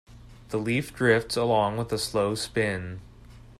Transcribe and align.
The 0.49 0.57
leaf 0.57 0.95
drifts 0.95 1.37
along 1.37 1.77
with 1.77 1.91
a 1.93 1.99
slow 1.99 2.33
spin. 2.33 3.01